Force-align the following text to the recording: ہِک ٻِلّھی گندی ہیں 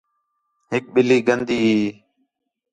ہِک 0.71 0.85
ٻِلّھی 0.93 1.17
گندی 1.27 1.57
ہیں 1.65 1.87